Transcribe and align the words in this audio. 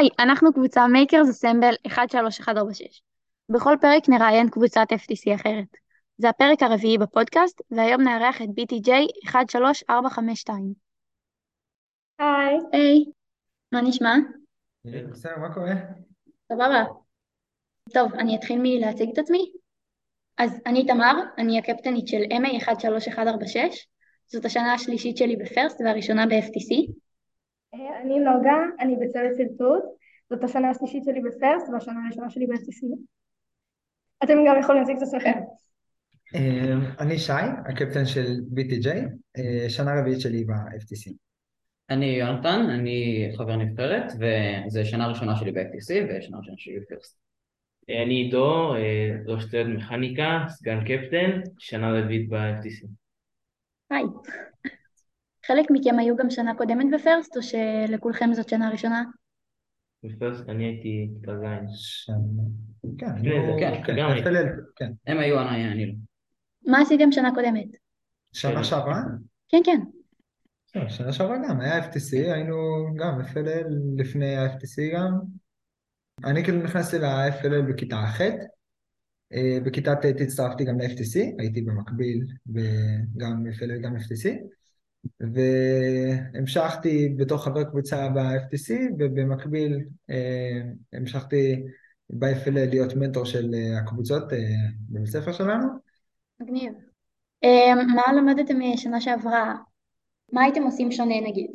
היי, 0.00 0.08
אנחנו 0.18 0.52
קבוצה 0.52 0.86
Makers 0.86 1.28
Assemble 1.28 1.74
13146. 1.88 3.02
בכל 3.48 3.76
פרק 3.80 4.08
נראיין 4.08 4.50
קבוצת 4.50 4.86
FTC 4.92 5.34
אחרת. 5.34 5.76
זה 6.18 6.28
הפרק 6.28 6.62
הרביעי 6.62 6.98
בפודקאסט, 6.98 7.60
והיום 7.70 8.02
נארח 8.02 8.42
את 8.42 8.48
BTJ 8.48 8.90
13452. 9.30 10.74
היי. 12.18 12.58
היי, 12.72 13.04
מה 13.72 13.80
נשמע? 13.80 14.14
בסדר, 14.84 15.38
מה 15.38 15.54
קורה? 15.54 15.74
סבבה. 16.52 16.84
טוב, 17.92 18.14
אני 18.14 18.36
אתחיל 18.36 18.58
מלהציג 18.62 19.10
את 19.12 19.18
עצמי. 19.18 19.52
אז 20.38 20.60
אני 20.66 20.86
תמר, 20.86 21.14
אני 21.38 21.58
הקפטנית 21.58 22.08
של 22.08 22.22
MA 22.30 22.60
13146. 22.60 23.86
זאת 24.26 24.44
השנה 24.44 24.74
השלישית 24.74 25.16
שלי 25.16 25.36
ב 25.36 25.43
FIRST 25.43 25.80
והראשונה 25.80 26.26
ב-FTC. 26.26 26.92
אה, 27.74 28.00
אני 28.00 28.18
נוגה, 28.18 28.56
אני 28.80 28.96
בצוות 28.96 29.32
סרטוט, 29.36 29.82
זאת 30.30 30.44
השנה 30.44 30.70
השלישית 30.70 31.04
שלי 31.04 31.20
בפרסט 31.20 31.68
והשנה 31.72 32.00
הראשונה 32.04 32.30
שלי 32.30 32.46
ב-FTC. 32.46 32.96
אתם 34.24 34.34
גם 34.46 34.60
יכולים 34.60 34.80
להציג 34.80 34.96
את 34.96 35.02
עצמכם. 35.02 35.40
אה, 36.34 36.74
אני 36.98 37.18
שי, 37.18 37.32
הקפטן 37.66 38.06
של 38.06 38.40
BTJ, 38.54 38.88
אה, 39.38 39.70
שנה 39.70 40.00
רביעית 40.00 40.20
שלי 40.20 40.44
ב-FTC. 40.44 41.12
אני 41.90 42.06
יונתן, 42.06 42.66
אני 42.70 43.30
חבר 43.36 43.56
נבחרת, 43.56 44.12
וזו 44.12 44.80
שנה 44.84 45.08
ראשונה 45.08 45.36
שלי 45.36 45.52
ב-FTC 45.52 45.92
ושנה 46.08 46.38
ראשונה 46.38 46.56
שלי 46.56 46.80
בפירסט. 46.80 47.18
אני 47.88 48.14
עידו, 48.14 48.74
ראש 49.26 49.50
צוות 49.50 49.66
מכניקה, 49.66 50.44
סגן 50.48 50.80
קפטן, 50.84 51.40
שנה 51.58 51.92
רביעית 51.92 52.28
ב-FTC. 52.28 52.86
היי. 53.90 54.04
חלק 55.46 55.66
מכם 55.70 55.98
היו 55.98 56.16
גם 56.16 56.30
שנה 56.30 56.54
קודמת 56.54 56.86
בפרסט, 56.94 57.36
או 57.36 57.42
שלכולכם 57.42 58.30
זאת 58.32 58.48
שנה 58.48 58.70
ראשונה? 58.70 59.04
בפרסט 60.04 60.48
אני 60.48 60.64
הייתי 60.64 61.10
כיתה 61.20 61.32
ז'. 61.32 61.42
שנה... 61.74 62.16
כן, 62.98 63.06
זה, 63.06 63.12
אני- 63.12 63.60
כן, 63.60 63.94
כן, 64.24 64.44
כן. 64.76 64.92
הם 65.06 65.18
היו, 65.18 65.40
אני, 65.40 65.72
אני 65.72 65.86
לא. 65.86 65.92
מה 66.66 66.80
עשיתם 66.80 67.12
שנה 67.12 67.34
קודמת? 67.34 67.68
שנה 68.32 68.64
שעברה? 68.64 69.00
כן, 69.48 69.58
כן. 69.64 69.80
לא, 70.74 70.88
שנה 70.88 71.12
שעברה 71.12 71.36
גם, 71.48 71.60
היה 71.60 71.90
FTC, 71.90 72.12
היינו 72.12 72.54
גם 72.96 73.20
FLL 73.20 73.66
לפני 73.96 74.36
ה-FTC 74.36 74.94
גם. 74.94 75.12
אני 76.24 76.44
כאילו 76.44 76.62
נכנסתי 76.62 76.98
ל-FLL 76.98 77.72
בכיתה 77.72 77.96
ח', 77.96 78.20
אה, 79.32 79.58
בכיתה 79.64 79.94
ט' 79.94 80.20
הצטרפתי 80.20 80.64
גם 80.64 80.80
ל-FTC, 80.80 81.20
הייתי 81.38 81.62
במקביל 81.62 82.26
גם 83.16 83.44
FLL 83.58 83.82
גם 83.82 83.96
FTC, 83.96 84.28
והמשכתי 85.20 87.14
בתור 87.16 87.38
חבר 87.38 87.64
קבוצה 87.64 88.08
ב-FTC, 88.08 88.74
ובמקביל 88.98 89.84
אה, 90.10 90.60
המשכתי 90.92 91.62
ב-FLL 92.10 92.70
להיות 92.70 92.94
מנטור 92.96 93.24
של 93.24 93.50
אה, 93.54 93.78
הקבוצות 93.78 94.32
אה, 94.32 94.38
בבית 94.88 95.08
הספר 95.08 95.32
שלנו. 95.32 95.68
מגניב. 96.40 96.72
מה 97.94 98.12
למדתם 98.16 98.58
שנה 98.76 99.00
שעברה? 99.00 99.54
מה 100.32 100.42
הייתם 100.42 100.62
עושים 100.62 100.92
שונה 100.92 101.20
נגיד? 101.28 101.50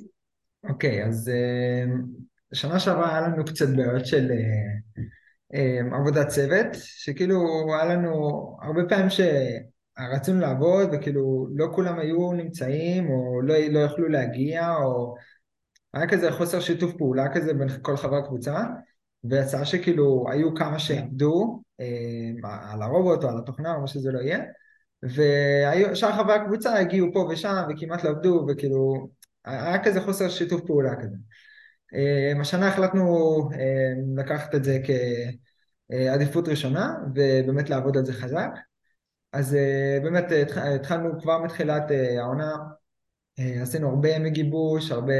אוקיי, 0.69 1.05
אז 1.05 1.29
אה, 1.29 1.85
שנה 2.53 2.79
שעברה 2.79 3.17
היה 3.17 3.27
לנו 3.27 3.45
קצת 3.45 3.69
בעיות 3.75 4.05
של 4.05 4.31
עבודת 5.91 6.27
צוות, 6.27 6.67
שכאילו 6.73 7.65
היה 7.73 7.95
לנו 7.95 8.11
הרבה 8.61 8.81
פעמים 8.89 9.09
שרצינו 9.99 10.39
לעבוד 10.39 10.89
וכאילו 10.93 11.47
לא 11.55 11.67
כולם 11.75 11.99
היו 11.99 12.33
נמצאים 12.33 13.09
או 13.09 13.41
לא, 13.41 13.55
לא 13.69 13.79
יכלו 13.79 14.09
להגיע 14.09 14.75
או 14.75 15.15
היה 15.93 16.07
כזה 16.07 16.31
חוסר 16.31 16.59
שיתוף 16.59 16.93
פעולה 16.97 17.33
כזה 17.33 17.53
בין 17.53 17.67
כל 17.81 17.97
חברי 17.97 18.19
הקבוצה 18.19 18.63
ויצא 19.23 19.65
שכאילו 19.65 20.25
היו 20.31 20.55
כמה 20.55 20.79
שעבדו 20.79 21.61
אה, 21.79 22.71
על 22.71 22.81
הרובוט 22.81 23.23
או 23.23 23.29
על 23.29 23.37
התוכנה 23.37 23.75
או 23.75 23.81
מה 23.81 23.87
שזה 23.87 24.11
לא 24.11 24.19
יהיה 24.19 24.39
ושאר 25.03 26.11
חברי 26.17 26.33
הקבוצה 26.33 26.79
הגיעו 26.79 27.07
פה 27.13 27.27
ושם 27.31 27.63
וכמעט 27.69 28.03
לא 28.03 28.09
עבדו 28.09 28.45
וכאילו 28.49 29.09
היה 29.45 29.83
כזה 29.83 30.01
חוסר 30.01 30.29
שיתוף 30.29 30.61
פעולה 30.61 30.95
כזה. 30.95 31.15
אה, 31.95 32.41
השנה 32.41 32.67
החלטנו 32.67 33.05
אה, 33.53 33.93
לקחת 34.17 34.55
את 34.55 34.63
זה 34.63 34.79
כעדיפות 35.89 36.47
ראשונה 36.47 36.95
ובאמת 37.15 37.69
לעבוד 37.69 37.97
על 37.97 38.05
זה 38.05 38.13
חזק. 38.13 38.49
אז 39.35 39.55
אה, 39.55 39.99
באמת 40.03 40.31
אה, 40.31 40.41
התח- 40.41 40.57
התחלנו 40.57 41.19
כבר 41.21 41.43
מתחילת 41.43 41.91
אה, 41.91 42.21
העונה, 42.21 42.55
אה, 43.39 43.61
עשינו 43.61 43.89
הרבה 43.89 44.09
ימי 44.09 44.29
גיבוש, 44.29 44.91
הרבה 44.91 45.13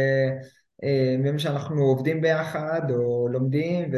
אה, 0.83 1.13
ימים 1.13 1.39
שאנחנו 1.39 1.81
עובדים 1.81 2.21
ביחד 2.21 2.81
או 2.91 3.27
לומדים 3.27 3.91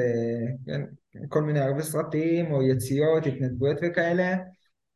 וכל 1.23 1.41
מיני 1.41 1.59
הרבה 1.59 1.81
סרטים 1.81 2.51
או 2.51 2.63
יציאות, 2.63 3.25
התנדבויות 3.25 3.77
וכאלה. 3.81 4.35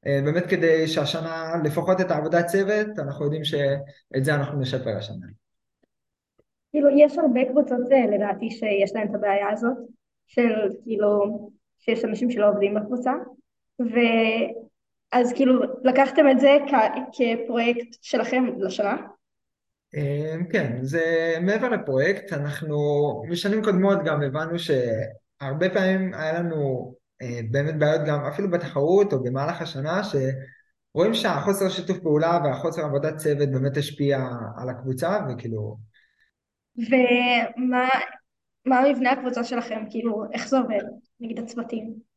אה, 0.08 0.20
באמת 0.26 0.46
כדי 0.46 0.88
שהשנה, 0.88 1.54
לפחות 1.64 2.02
את 2.02 2.12
העבודת 2.12 2.46
צוות, 2.46 3.00
אנחנו 3.00 3.26
יודעים 3.26 3.44
שאת 3.44 4.26
זה 4.26 4.36
אנחנו 4.36 4.60
נשפר 4.60 4.98
השנה. 4.98 5.28
כאילו, 6.72 6.90
יש 6.98 7.18
הרבה 7.18 7.46
קבוצות 7.52 7.92
אה, 7.92 8.16
לדעתי 8.16 8.52
שיש 8.52 8.92
להן 8.96 9.10
את 9.10 9.16
הבעיה 9.16 9.50
הזאת, 9.50 9.78
של 10.28 10.52
כאילו, 10.84 11.10
שיש 11.80 12.06
אנשים 12.06 12.32
שלא 12.32 12.50
עובדים 12.50 12.76
בקבוצה, 12.76 13.12
ואז 15.14 15.34
כאילו 15.34 15.62
לקחתם 15.84 16.30
את 16.32 16.40
זה 16.40 16.58
כ- 16.68 17.00
כפרויקט 17.14 17.98
שלכם 18.02 18.44
לשנה? 18.58 18.98
אה, 19.96 20.36
כן, 20.52 20.78
זה 20.82 21.36
מעבר 21.42 21.70
לפרויקט, 21.70 22.34
אנחנו 22.34 22.78
משנים 23.30 23.64
קודמות 23.64 23.98
גם 24.06 24.22
הבנו 24.22 24.60
שהרבה 24.60 25.70
פעמים 25.74 26.14
היה 26.14 26.40
לנו 26.40 26.94
אה, 27.22 27.40
באמת 27.52 27.80
בעיות 27.80 28.02
גם 28.08 28.26
אפילו 28.26 28.52
בתחרות 28.52 29.14
או 29.14 29.24
במהלך 29.24 29.62
השנה, 29.62 30.02
שרואים 30.04 31.14
שהחוסר 31.14 31.70
שיתוף 31.70 32.00
פעולה 32.00 32.40
והחוסר 32.44 32.82
עבודת 32.82 33.16
צוות 33.18 33.50
באמת 33.50 33.78
השפיע 33.78 34.20
על 34.58 34.70
הקבוצה, 34.70 35.20
וכאילו, 35.30 35.78
ומה 36.78 37.88
מה 38.66 38.82
מבנה 38.90 39.12
הקבוצה 39.12 39.44
שלכם? 39.44 39.84
כאילו, 39.90 40.24
איך 40.34 40.48
זה 40.48 40.58
עובד? 40.58 40.84
נגיד 41.20 41.40
הצוותים. 41.40 42.11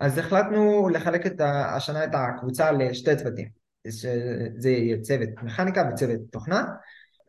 אז 0.00 0.18
החלטנו 0.18 0.88
לחלק 0.88 1.26
את 1.26 1.40
השנה 1.44 2.04
את 2.04 2.10
הקבוצה 2.12 2.72
לשתי 2.72 3.16
צוותים, 3.16 3.48
שזה 3.88 4.70
יהיה 4.70 5.00
צוות 5.00 5.28
מכניקה 5.42 5.88
וצוות 5.92 6.20
תוכנה. 6.30 6.64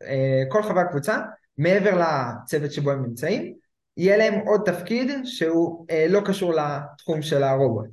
אה, 0.02 0.42
כל 0.48 0.62
חברי 0.62 0.80
הקבוצה, 0.80 1.18
מעבר 1.58 2.02
לצוות 2.02 2.72
שבו 2.72 2.90
הם 2.90 3.04
נמצאים, 3.04 3.54
יהיה 3.96 4.16
להם 4.16 4.34
עוד 4.46 4.60
תפקיד 4.64 5.10
שהוא 5.24 5.86
אה, 5.90 6.06
לא 6.08 6.20
קשור 6.24 6.54
לתחום 6.54 7.22
של 7.22 7.42
הרובוט. 7.42 7.86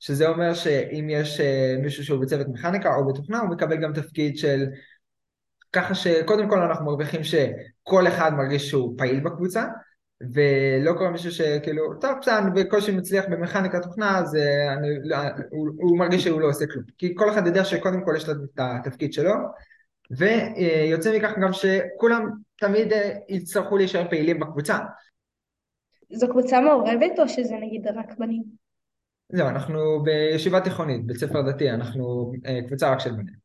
שזה 0.00 0.28
אומר 0.28 0.54
שאם 0.54 1.08
יש 1.10 1.40
אה, 1.40 1.76
מישהו 1.82 2.04
שהוא 2.04 2.20
בצוות 2.20 2.46
מכניקה 2.48 2.94
או 2.94 3.06
בתוכנה, 3.06 3.40
הוא 3.40 3.50
מקבל 3.50 3.76
גם 3.76 3.92
תפקיד 3.92 4.38
של... 4.38 4.66
ככה 5.72 5.94
שקודם 5.94 6.48
כל 6.48 6.62
אנחנו 6.62 6.86
מרוויחים 6.86 7.20
שכל 7.24 8.08
אחד 8.08 8.34
מרגיש 8.34 8.68
שהוא 8.70 8.98
פעיל 8.98 9.20
בקבוצה, 9.20 9.64
ולא 10.20 10.92
קורה 10.92 11.10
מישהו 11.10 11.30
שכאילו, 11.30 11.94
טוב, 12.00 12.10
בסדר, 12.20 12.38
אני 12.38 12.50
בקושי 12.62 12.92
מצליח 12.92 13.24
במכניקה 13.30 13.80
תוכנה, 13.80 14.18
אז 14.18 14.36
אה, 14.36 14.72
אני, 14.72 14.88
לא, 15.04 15.16
הוא, 15.50 15.68
הוא 15.76 15.98
מרגיש 15.98 16.24
שהוא 16.24 16.40
לא 16.40 16.48
עושה 16.48 16.66
כלום. 16.66 16.84
כי 16.98 17.14
כל 17.14 17.30
אחד 17.30 17.46
יודע 17.46 17.64
שקודם 17.64 18.04
כל 18.04 18.12
יש 18.16 18.28
לו 18.28 18.34
את 18.44 18.60
התפקיד 18.60 19.12
שלו, 19.12 19.32
ויוצא 20.10 21.16
מכך 21.16 21.32
גם 21.42 21.52
שכולם 21.52 22.28
תמיד 22.56 22.92
אה, 22.92 23.12
יצטרכו 23.28 23.76
להישאר 23.76 24.08
פעילים 24.10 24.40
בקבוצה. 24.40 24.78
זו 26.12 26.28
קבוצה 26.28 26.60
מעורבת 26.60 27.18
או 27.18 27.28
שזה 27.28 27.54
נגיד 27.56 27.86
רק 27.86 28.18
בנים? 28.18 28.42
לא, 29.32 29.48
אנחנו 29.48 30.02
בישיבה 30.02 30.60
תיכונית, 30.60 31.06
בית 31.06 31.16
ספר 31.16 31.42
דתי, 31.42 31.70
אנחנו 31.70 32.32
אה, 32.46 32.60
קבוצה 32.66 32.92
רק 32.92 33.00
של 33.00 33.10
בנים. 33.10 33.40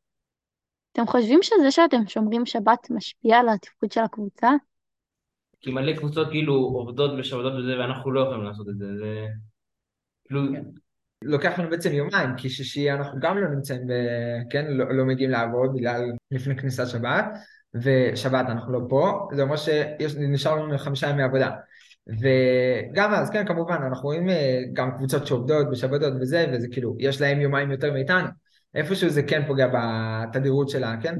אתם 0.92 1.06
חושבים 1.06 1.38
שזה 1.42 1.70
שאתם 1.70 2.06
שומרים 2.06 2.46
שבת 2.46 2.90
משפיע 2.90 3.38
על 3.38 3.48
התפקוד 3.48 3.92
של 3.92 4.00
הקבוצה? 4.00 4.50
כי 5.60 5.72
מלא 5.72 5.96
קבוצות 5.96 6.28
כאילו 6.30 6.54
עובדות 6.54 7.18
בשבתות 7.18 7.52
וזה, 7.52 7.78
ואנחנו 7.78 8.12
לא 8.12 8.20
יכולים 8.20 8.44
לעשות 8.44 8.68
את 8.68 8.78
זה. 8.78 8.86
זה... 8.98 9.26
כאילו, 10.24 10.42
לוקח 11.22 11.58
לנו 11.58 11.70
בעצם 11.70 11.92
יומיים, 11.92 12.36
כי 12.36 12.50
שישי 12.50 12.92
אנחנו 12.92 13.20
גם 13.20 13.38
לא 13.38 13.48
נמצאים, 13.48 13.86
ב... 13.86 13.92
כן, 14.50 14.66
לא, 14.68 14.96
לא 14.96 15.04
מגיעים 15.04 15.30
לעבוד 15.30 15.70
בגלל 15.74 16.12
לפני 16.30 16.56
כניסת 16.56 16.86
שבת, 16.86 17.24
ושבת 17.74 18.46
אנחנו 18.48 18.72
לא 18.72 18.80
פה, 18.88 19.28
זה 19.32 19.42
אומר 19.42 19.56
שנשאר 19.56 20.56
לנו 20.56 20.78
חמישה 20.78 21.08
ימי 21.08 21.22
עבודה. 21.22 21.50
וגם 22.06 23.14
אז, 23.14 23.30
כן, 23.30 23.46
כמובן, 23.46 23.82
אנחנו 23.86 24.04
רואים 24.04 24.28
אה, 24.28 24.60
גם 24.72 24.90
קבוצות 24.96 25.26
שעובדות 25.26 25.70
בשבתות 25.70 26.12
וזה, 26.20 26.46
וזה 26.52 26.68
כאילו, 26.72 26.96
יש 26.98 27.20
להם 27.20 27.40
יומיים 27.40 27.70
יותר 27.70 27.92
מאיתנו. 27.92 28.28
איפשהו 28.74 29.10
זה 29.10 29.22
כן 29.22 29.46
פוגע 29.46 29.68
בתדירות 29.72 30.68
שלה, 30.68 30.94
כן? 31.02 31.14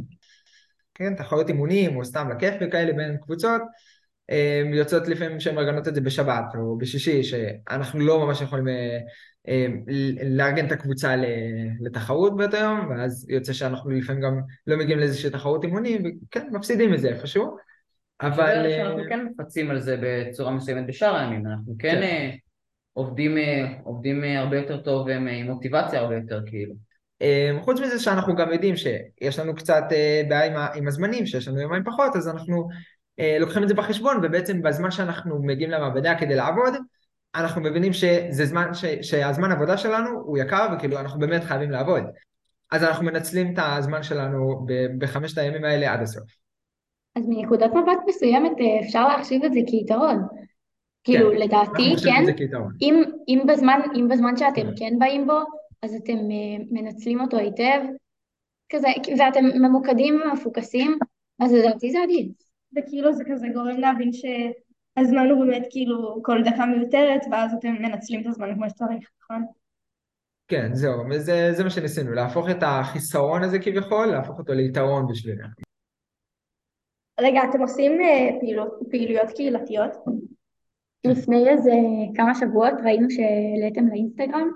כן, 0.94 1.14
תחרויות 1.14 1.48
אימונים, 1.48 1.96
או 1.96 2.04
סתם 2.04 2.28
לכיף 2.36 2.54
וכאלה 2.60 2.92
בין 2.92 3.16
קבוצות, 3.16 3.62
יוצאות 4.72 5.08
לפעמים 5.08 5.40
שהן 5.40 5.54
מארגנות 5.54 5.88
את 5.88 5.94
זה 5.94 6.00
בשבת 6.00 6.54
או 6.58 6.78
בשישי, 6.78 7.22
שאנחנו 7.22 8.00
לא 8.00 8.26
ממש 8.26 8.40
יכולים 8.40 8.68
אה, 8.68 8.98
אה, 9.48 9.66
לארגן 10.24 10.66
את 10.66 10.72
הקבוצה 10.72 11.14
לתחרות 11.80 12.36
באותו 12.36 12.56
יום, 12.56 12.90
ואז 12.90 13.26
יוצא 13.30 13.52
שאנחנו 13.52 13.90
לפעמים 13.90 14.22
גם 14.22 14.40
לא 14.66 14.76
מגיעים 14.76 14.98
לאיזושהי 14.98 15.30
תחרות 15.30 15.64
אימונים, 15.64 16.02
וכן, 16.28 16.48
מפסידים 16.52 16.92
מזה 16.92 17.08
איפשהו. 17.08 17.56
אבל... 18.20 18.32
אבל 18.32 18.66
אה, 18.66 18.70
שאנחנו 18.70 19.02
כן 19.08 19.26
מפצים 19.26 19.70
על 19.70 19.80
זה 19.80 19.96
בצורה 20.02 20.50
מסוימת 20.50 20.86
בשאר 20.86 21.16
הימים, 21.16 21.46
אנחנו 21.46 21.74
כן 21.78 21.90
כן. 21.90 22.02
אה, 22.02 22.30
עובדים, 22.92 23.36
עובדים 23.84 24.24
הרבה 24.24 24.56
יותר 24.56 24.80
טוב 24.80 25.08
עם 25.08 25.28
מוטיבציה 25.28 26.00
הרבה 26.00 26.16
יותר 26.16 26.40
כאילו. 26.46 26.74
אה, 27.22 27.50
חוץ 27.60 27.80
מזה 27.80 27.98
שאנחנו 27.98 28.36
גם 28.36 28.52
יודעים 28.52 28.74
שיש 28.76 29.38
לנו 29.38 29.54
קצת 29.54 29.84
בעיה 30.28 30.66
עם 30.74 30.88
הזמנים, 30.88 31.26
שיש 31.26 31.48
לנו 31.48 31.60
יומיים 31.60 31.84
פחות, 31.84 32.16
אז 32.16 32.28
אנחנו 32.28 32.68
לוקחים 33.40 33.62
את 33.62 33.68
זה 33.68 33.74
בחשבון, 33.74 34.16
ובעצם 34.22 34.62
בזמן 34.62 34.90
שאנחנו 34.90 35.42
מגיעים 35.42 35.70
למעבדה 35.70 36.14
כדי 36.18 36.34
לעבוד, 36.34 36.74
אנחנו 37.34 37.62
מבינים 37.62 37.92
שזה 37.92 38.44
זמן, 38.44 38.74
ש, 38.74 38.84
שהזמן 38.84 39.52
עבודה 39.52 39.76
שלנו 39.76 40.10
הוא 40.10 40.38
יקר, 40.38 40.68
וכאילו 40.76 40.98
אנחנו 40.98 41.20
באמת 41.20 41.44
חייבים 41.44 41.70
לעבוד. 41.70 42.02
אז 42.72 42.84
אנחנו 42.84 43.04
מנצלים 43.04 43.54
את 43.54 43.58
הזמן 43.58 44.02
שלנו 44.02 44.66
בחמשת 44.98 45.38
הימים 45.38 45.64
האלה 45.64 45.92
עד 45.92 46.02
הסוף. 46.02 46.30
אז 47.16 47.28
מנקודת 47.28 47.70
מבט 47.70 47.98
מסוימת 48.06 48.52
אה, 48.60 48.86
אפשר 48.86 49.08
להחשיב 49.08 49.44
את 49.44 49.52
זה 49.52 49.60
כיתרון. 49.66 50.22
כאילו, 51.04 51.32
לדעתי, 51.32 51.94
כן, 52.04 52.20
את 52.20 52.26
זה 52.26 52.32
כיתרון. 52.32 52.72
אם, 52.82 53.02
אם, 53.28 53.42
בזמן, 53.48 53.80
אם 53.94 54.08
בזמן 54.10 54.36
שאתם 54.36 54.62
כן. 54.62 54.72
כן 54.76 54.98
באים 54.98 55.26
בו, 55.26 55.38
אז 55.82 55.94
אתם 55.94 56.12
אה, 56.12 56.64
מנצלים 56.70 57.20
אותו 57.20 57.36
היטב, 57.36 57.80
כזה, 58.72 58.88
ואתם 59.18 59.44
ממוקדים 59.44 60.20
ומפוקסים, 60.24 60.98
אז 61.40 61.52
לדעתי 61.52 61.90
זה 61.90 61.98
עדיף. 62.02 62.45
וכאילו 62.76 63.12
זה 63.12 63.24
כזה 63.30 63.46
גורם 63.54 63.80
להבין 63.80 64.10
שהזמן 64.12 65.30
הוא 65.30 65.44
באמת 65.44 65.66
כאילו 65.70 66.22
כל 66.22 66.42
דקה 66.44 66.66
מיותרת 66.66 67.20
ואז 67.30 67.54
אתם 67.58 67.72
מנצלים 67.72 68.20
את 68.20 68.26
הזמן 68.26 68.54
כמו 68.54 68.70
שצריך, 68.70 69.10
נכון? 69.22 69.44
כן, 70.48 70.74
זהו, 70.74 70.92
וזה 71.10 71.52
זה 71.52 71.64
מה 71.64 71.70
שניסינו, 71.70 72.12
להפוך 72.12 72.50
את 72.50 72.62
החיסרון 72.62 73.42
הזה 73.42 73.58
כביכול, 73.58 74.06
להפוך 74.06 74.38
אותו 74.38 74.52
ליתרון 74.52 75.06
בשבילנו. 75.06 75.48
רגע, 77.20 77.40
אתם 77.50 77.60
עושים 77.60 78.00
אה, 78.00 78.28
פעילות, 78.40 78.78
פעילויות 78.90 79.30
קהילתיות? 79.34 79.90
לפני 81.04 81.48
איזה 81.48 81.70
כמה 82.14 82.34
שבועות 82.34 82.74
ראינו 82.84 83.10
שהעליתם 83.10 83.88
לאינסטגרם 83.88 84.50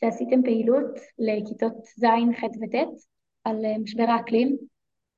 שעשיתם 0.00 0.42
פעילות 0.42 1.00
לכיתות 1.18 1.72
ז', 1.98 2.04
ח' 2.40 2.44
וט' 2.44 2.74
על 3.44 3.64
אה, 3.64 3.78
משבר 3.78 4.04
האקלים. 4.08 4.56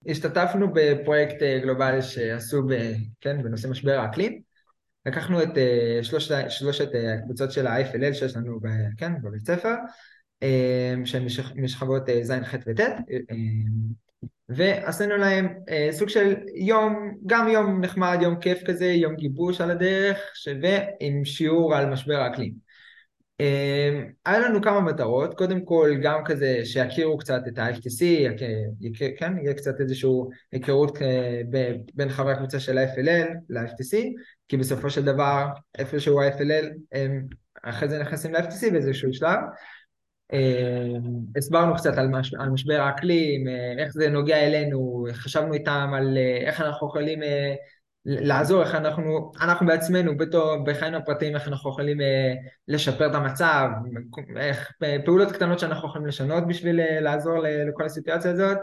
השתתפנו 0.06 0.66
בפרויקט 0.74 1.42
אה, 1.42 1.58
גלובלי 1.62 2.02
שעשו 2.02 2.62
ב, 2.62 2.92
כן, 3.20 3.42
בנושא 3.42 3.68
משבר 3.68 3.98
האקלים. 3.98 4.40
לקחנו 5.06 5.42
את 5.42 5.58
אה, 5.58 5.98
שלושת, 6.02 6.44
שלושת 6.48 6.94
אה, 6.94 7.14
הקבוצות 7.14 7.52
של 7.52 7.66
ה-FLL 7.66 8.14
שיש 8.14 8.36
לנו 8.36 8.60
ב, 8.60 8.66
כן, 8.96 9.12
בבית 9.22 9.46
ספר, 9.46 9.74
שהן 11.04 11.26
משכ- 11.26 11.56
משכבות 11.56 12.02
ז', 12.22 12.32
ח' 12.32 12.54
וט', 12.66 12.80
ועשינו 14.48 15.16
להם 15.16 15.48
סוג 15.90 16.08
של 16.08 16.34
יום, 16.54 17.18
גם 17.26 17.48
יום 17.48 17.80
נחמד, 17.80 18.18
יום 18.22 18.40
כיף 18.40 18.62
כזה, 18.66 18.86
יום 18.86 19.16
גיבוש 19.16 19.60
על 19.60 19.70
הדרך, 19.70 20.18
ש- 20.34 20.48
ועם 20.62 21.24
שיעור 21.24 21.74
על 21.74 21.86
משבר 21.86 22.20
האקלים. 22.20 22.63
אה, 23.40 24.02
היה 24.26 24.38
לנו 24.38 24.62
כמה 24.62 24.80
מטרות, 24.80 25.34
קודם 25.34 25.64
כל 25.64 25.90
גם 26.02 26.24
כזה 26.24 26.60
שיכירו 26.64 27.18
קצת 27.18 27.42
את 27.48 27.58
ה-FTC, 27.58 28.04
כן, 29.18 29.32
יהיה 29.42 29.54
קצת 29.54 29.80
איזושהי 29.80 30.10
היכרות 30.52 31.02
אה, 31.02 31.40
בין 31.94 32.08
חברי 32.08 32.32
הקבוצה 32.32 32.60
של 32.60 32.78
ה-FLL 32.78 33.28
ל-FTC, 33.48 33.96
כי 34.48 34.56
בסופו 34.56 34.90
של 34.90 35.04
דבר 35.04 35.46
איפשהו 35.78 36.20
ה-FLL 36.20 36.66
הם 36.92 37.26
אחרי 37.62 37.88
זה 37.88 37.98
נכנסים 37.98 38.34
ל-FTC 38.34 38.70
באיזשהו 38.72 39.12
שלב. 39.12 39.38
אה, 40.32 40.98
הסברנו 41.36 41.74
קצת 41.74 41.98
על, 41.98 42.08
מש, 42.08 42.34
על 42.34 42.50
משבר 42.50 42.80
האקלים, 42.80 43.48
אה, 43.48 43.74
איך 43.78 43.92
זה 43.92 44.08
נוגע 44.08 44.46
אלינו, 44.46 45.06
חשבנו 45.12 45.54
איתם 45.54 45.90
על 45.96 46.16
אה, 46.18 46.36
איך 46.46 46.60
אנחנו 46.60 46.86
יכולים 46.86 47.20
לעזור, 48.06 48.62
איך 48.62 48.74
אנחנו, 48.74 49.32
אנחנו 49.40 49.66
בעצמנו, 49.66 50.16
בתור, 50.16 50.56
בחיינו 50.66 50.96
הפרטיים, 50.96 51.34
איך 51.34 51.48
אנחנו 51.48 51.70
יכולים 51.70 52.00
אה, 52.00 52.34
לשפר 52.68 53.06
את 53.10 53.14
המצב, 53.14 53.68
איך, 54.36 54.72
פעולות 55.04 55.32
קטנות 55.32 55.58
שאנחנו 55.58 55.88
יכולים 55.88 56.06
לשנות 56.06 56.46
בשביל 56.48 56.80
אה, 56.80 57.00
לעזור 57.00 57.38
לכל 57.68 57.84
הסיטואציה 57.84 58.30
הזאת. 58.30 58.58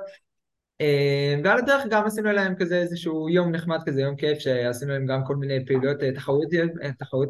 אה, 0.81 1.35
ועל 1.43 1.57
הדרך 1.57 1.83
גם 1.89 2.05
עשינו 2.05 2.31
להם 2.31 2.55
כזה 2.55 2.77
איזשהו 2.77 3.29
יום 3.29 3.51
נחמד 3.51 3.79
כזה, 3.85 4.01
יום 4.01 4.15
כיף, 4.15 4.39
שעשינו 4.39 4.91
להם 4.91 5.05
גם 5.05 5.21
כל 5.25 5.35
מיני 5.35 5.65
פעילויות 5.65 6.03
אה, 6.03 6.11
תחרותיות, 6.13 6.71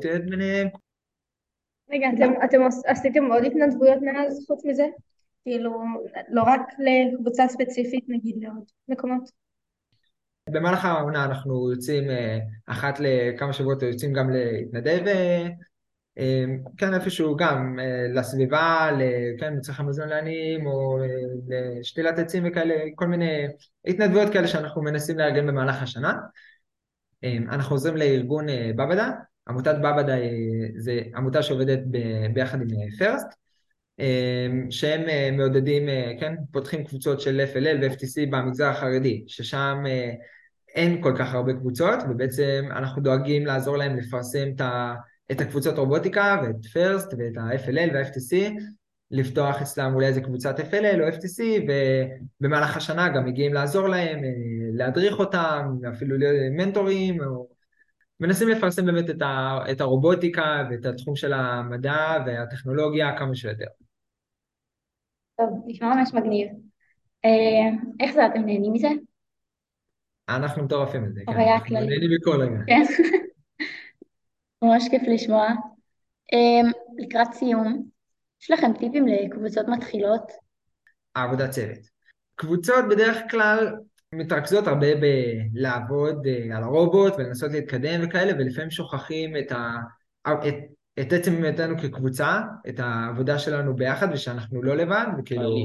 אה, 0.06 0.20
ביניהם, 0.30 0.68
רגע, 1.92 2.08
אתם, 2.16 2.32
אתם 2.46 2.64
עש- 2.64 2.86
עשיתם 2.86 3.26
עוד 3.26 3.44
התנדבויות 3.44 3.98
מאז 4.02 4.46
חוץ 4.48 4.66
מזה? 4.66 4.86
כאילו, 5.44 5.84
לא 6.30 6.44
רק 6.44 6.62
לקבוצה 6.80 7.48
ספציפית, 7.48 8.06
נגיד 8.08 8.36
לעוד 8.40 8.64
מקומות? 8.88 9.30
במהלך 10.50 10.86
העונה 10.86 11.26
אנחנו 11.26 11.72
יוצאים 11.72 12.10
אה, 12.10 12.40
אחת 12.66 13.00
לכמה 13.00 13.54
שבועות 13.54 13.82
יוצאים 13.84 14.14
גם 14.14 14.30
להתנדב, 14.30 15.08
אה, 15.08 15.48
אה, 16.18 16.46
כן 16.78 16.94
איפשהו 16.94 17.36
גם 17.36 17.80
לסביבה, 18.14 18.90
כן 19.40 19.54
מצריך 19.58 19.82
מזון 19.82 20.10
לעניים 20.10 20.68
או 20.68 21.00
לשתילת 21.48 22.20
עצים 22.20 22.44
וכאלה, 22.48 22.74
כל 22.96 23.08
מיני 23.08 23.48
התנדבויות 23.86 24.34
כאלה 24.34 24.48
שאנחנו 24.48 24.82
מנסים 24.82 25.18
לארגן 25.18 25.48
במהלך 25.48 25.82
השנה. 25.82 26.14
אנחנו 27.50 27.76
עוזרים 27.76 27.98
לארגון 27.98 28.46
בבדה, 28.76 29.12
עמותת 29.48 29.76
בבדה 29.76 30.16
זה 30.78 31.02
עמותה 31.16 31.44
שעובדת 31.44 31.80
ביחד 32.34 32.62
עם 32.62 32.68
פרסט, 33.00 33.28
שהם 34.70 35.10
אה, 35.10 35.30
מעודדים, 35.32 35.90
אה, 35.90 36.12
כן, 36.20 36.36
פותחים 36.52 36.84
קבוצות 36.84 37.22
של 37.22 37.46
FLL 37.54 37.78
ו-FTC 37.82 38.30
במגזר 38.32 38.66
החרדי, 38.66 39.24
ששם 39.28 39.84
אה, 39.88 40.12
אין 40.76 41.02
כל 41.02 41.14
כך 41.18 41.34
הרבה 41.34 41.54
קבוצות, 41.54 42.00
ובעצם 42.10 42.66
אנחנו 42.72 43.02
דואגים 43.02 43.46
לעזור 43.46 43.78
להם 43.78 43.98
לפרסם 43.98 44.50
את, 44.56 44.62
את 45.32 45.42
הקבוצות 45.42 45.78
רובוטיקה 45.78 46.42
ואת 46.44 46.66
פרסט 46.74 47.14
ואת 47.18 47.38
ה-FLL 47.38 47.94
וה-FTC, 47.94 48.62
לפתוח 49.12 49.62
אצלם 49.62 49.94
אולי 49.94 50.08
איזה 50.08 50.22
קבוצת 50.22 50.60
FLL 50.60 51.02
או 51.02 51.08
FTC, 51.08 51.44
ובמהלך 52.42 52.78
השנה 52.78 53.10
גם 53.10 53.26
מגיעים 53.26 53.54
לעזור 53.54 53.88
להם, 53.88 54.20
להדריך 54.74 55.20
אותם, 55.20 55.78
אפילו 55.94 56.18
להיות 56.18 56.36
מנטורים, 56.58 57.24
או... 57.24 57.48
מנסים 58.20 58.50
לפרסם 58.50 58.86
באמת 58.86 59.10
את, 59.10 59.22
את 59.72 59.82
הרובוטיקה 59.82 60.64
ואת 60.70 60.86
התחום 60.86 61.16
של 61.16 61.34
המדע 61.34 62.18
והטכנולוגיה 62.26 63.18
כמה 63.18 63.36
שיותר. 63.36 63.66
טוב, 65.38 65.64
נשמע 65.68 65.96
ממש 65.96 66.14
מגניב. 66.14 66.48
אה, 67.26 67.80
איך 68.00 68.12
זה, 68.12 68.26
אתם 68.26 68.40
נהנים 68.46 68.74
מזה? 68.74 68.90
אנחנו 70.30 70.64
מטורפים 70.64 71.04
על 71.04 71.12
זה, 71.14 71.22
כן. 71.26 71.32
חוויה 71.32 71.54
אנחנו 71.54 71.68
כללית. 71.68 71.90
נהנים 71.90 72.10
מכל 72.18 72.42
רגע. 72.42 72.60
כן. 72.68 72.82
ממש 74.64 74.88
כיף 74.90 75.02
לשמוע. 75.08 75.48
אה, 76.34 76.72
לקראת 76.98 77.34
סיום, 77.34 77.84
יש 78.42 78.52
לכם 78.52 78.74
טיפים 78.80 79.08
לקבוצות 79.08 79.68
מתחילות? 79.68 80.32
העבודת 81.16 81.50
צוות. 81.50 81.92
קבוצות 82.36 82.86
בדרך 82.90 83.18
כלל 83.32 83.76
מתרכזות 84.16 84.68
הרבה 84.68 84.88
בלעבוד 84.96 86.28
אה, 86.28 86.58
על 86.58 86.64
הרובוט 86.64 87.14
ולנסות 87.18 87.52
להתקדם 87.52 88.00
וכאלה, 88.04 88.34
ולפעמים 88.34 88.72
שוכחים 88.72 89.38
את, 89.38 89.52
ה... 89.52 89.78
את, 90.48 90.54
את 91.00 91.14
עצם 91.14 91.44
היותנו 91.44 91.78
כקבוצה, 91.78 92.42
את 92.70 92.80
העבודה 92.80 93.40
שלנו 93.40 93.76
ביחד 93.76 94.08
ושאנחנו 94.14 94.64
לא 94.64 94.78
לבד, 94.78 95.06
וכאילו... 95.18 95.56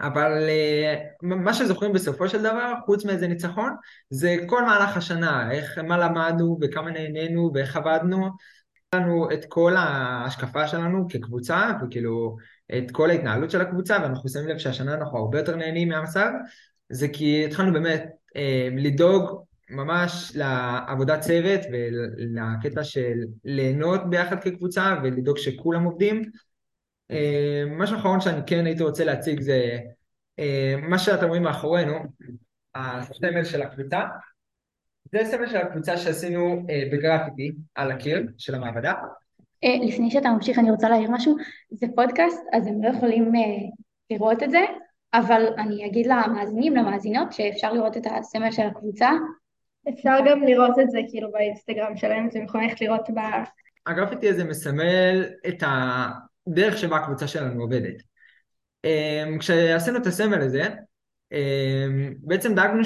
אבל 0.00 0.32
אה, 0.48 0.96
מה 1.22 1.54
שזוכרים 1.54 1.92
בסופו 1.92 2.28
של 2.28 2.40
דבר, 2.42 2.72
חוץ 2.86 3.04
מאיזה 3.04 3.28
ניצחון, 3.28 3.74
זה 4.10 4.36
כל 4.46 4.64
מהלך 4.64 4.96
השנה, 4.96 5.52
איך, 5.52 5.78
מה 5.78 5.98
למדנו 5.98 6.58
וכמה 6.60 6.90
נהנינו 6.90 7.50
ואיך 7.54 7.76
עבדנו. 7.76 8.28
לנו 8.94 9.30
את 9.32 9.44
כל 9.48 9.76
ההשקפה 9.76 10.68
שלנו 10.68 11.06
כקבוצה, 11.08 11.70
וכאילו 11.82 12.36
את 12.78 12.90
כל 12.90 13.10
ההתנהלות 13.10 13.50
של 13.50 13.60
הקבוצה, 13.60 13.98
ואנחנו 14.02 14.28
שמים 14.28 14.48
לב 14.48 14.58
שהשנה 14.58 14.94
אנחנו 14.94 15.18
הרבה 15.18 15.38
יותר 15.38 15.56
נהנים 15.56 15.88
מהמצב, 15.88 16.30
זה 16.90 17.08
כי 17.08 17.44
התחלנו 17.44 17.72
באמת 17.72 18.04
אה, 18.36 18.68
לדאוג 18.76 19.44
ממש 19.70 20.32
לעבודת 20.34 21.20
צוות 21.20 21.60
ולקטע 21.72 22.84
של 22.84 23.18
ליהנות 23.44 24.10
ביחד 24.10 24.40
כקבוצה 24.40 24.94
ולדאוג 25.02 25.38
שכולם 25.38 25.84
עובדים. 25.84 26.22
אה, 27.10 27.64
משהו 27.66 27.96
אחרון 27.96 28.20
שאני 28.20 28.40
כן 28.46 28.66
הייתי 28.66 28.82
רוצה 28.82 29.04
להציג 29.04 29.40
זה 29.40 29.78
אה, 30.38 30.74
מה 30.88 30.98
שאתם 30.98 31.28
רואים 31.28 31.42
מאחורינו, 31.42 31.94
הסמל 32.74 33.44
של 33.44 33.62
הקבוצה. 33.62 34.00
זה 35.12 35.18
סמל 35.24 35.46
של 35.46 35.56
הקבוצה 35.56 35.96
שעשינו 35.96 36.66
אה, 36.70 36.82
בגרפיטי 36.92 37.52
על 37.74 37.90
הקיר 37.90 38.26
של 38.38 38.54
המעבדה. 38.54 38.92
לפני 39.88 40.10
שאתה 40.10 40.28
ממשיך, 40.28 40.58
אני 40.58 40.70
רוצה 40.70 40.88
להעיר 40.88 41.10
משהו. 41.10 41.36
זה 41.70 41.86
פודקאסט, 41.96 42.42
אז 42.52 42.66
הם 42.66 42.84
לא 42.84 42.88
יכולים 42.88 43.32
לראות 44.10 44.42
את 44.42 44.50
זה, 44.50 44.60
אבל 45.14 45.46
אני 45.58 45.86
אגיד 45.86 46.06
למאזינים, 46.06 46.76
למאזינות, 46.76 47.32
שאפשר 47.32 47.72
לראות 47.72 47.96
את 47.96 48.06
הסמל 48.06 48.50
של 48.50 48.62
הקבוצה. 48.62 49.10
אפשר 49.94 50.16
גם 50.30 50.42
לראות 50.42 50.78
את 50.82 50.90
זה 50.90 50.98
כאילו 51.10 51.32
באינסטגרם 51.32 51.96
שלהם, 51.96 52.28
אתם 52.28 52.42
יכולים 52.44 52.68
ללכת 52.68 52.80
לראות 52.80 53.10
ב... 53.10 53.18
הגרפיטי 53.86 54.28
הזה 54.28 54.44
מסמל 54.44 55.24
את 55.48 55.62
הדרך 55.66 56.78
שבה 56.78 56.96
הקבוצה 56.96 57.28
שלנו 57.28 57.62
עובדת. 57.62 58.02
אמ, 58.84 59.38
כשעשינו 59.38 59.98
את 59.98 60.06
הסמל 60.06 60.40
הזה, 60.40 60.62
אמ, 61.32 62.14
בעצם 62.18 62.54
דאגנו 62.54 62.84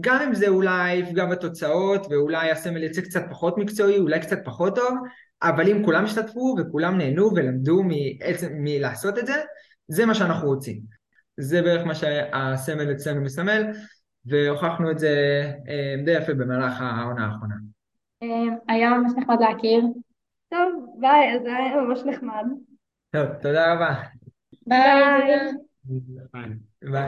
גם 0.00 0.22
אם 0.22 0.34
זה 0.34 0.48
אולי 0.48 0.94
יפגע 0.94 1.24
בתוצאות, 1.24 2.06
ואולי 2.10 2.50
הסמל 2.50 2.82
יצא 2.82 3.00
קצת 3.00 3.22
פחות 3.30 3.58
מקצועי, 3.58 3.98
אולי 3.98 4.20
קצת 4.20 4.38
פחות 4.44 4.74
טוב, 4.76 4.94
אבל 5.42 5.70
אם 5.70 5.84
כולם 5.84 6.04
השתתפו 6.04 6.56
וכולם 6.58 6.98
נהנו 6.98 7.30
ולמדו 7.34 7.82
מלעשות 8.50 9.18
את 9.18 9.26
זה, 9.26 9.42
זה 9.88 10.06
מה 10.06 10.14
שאנחנו 10.14 10.48
רוצים. 10.48 10.80
זה 11.36 11.62
בערך 11.62 11.86
מה 11.86 11.94
שהסמל 11.94 12.92
אצלנו 12.92 13.20
מסמל, 13.20 13.62
והוכחנו 14.26 14.90
את 14.90 14.98
זה 14.98 15.42
אה, 15.68 15.94
די 16.04 16.10
יפה 16.10 16.34
במהלך 16.34 16.80
העונה 16.80 17.26
האחרונה. 17.26 17.54
אה, 18.22 18.56
היה 18.68 18.90
ממש 18.90 19.12
נחמד 19.16 19.36
להכיר. 19.40 19.84
טוב, 20.48 20.96
ביי, 21.00 21.34
אז 21.34 21.42
זה 21.42 21.56
היה 21.56 21.76
ממש 21.76 22.00
נחמד. 22.06 22.44
טוב, 23.10 23.26
תודה 23.42 23.74
רבה. 23.74 23.94
ביי. 24.66 24.92
ביי. 25.84 26.48
ביי. 26.82 27.02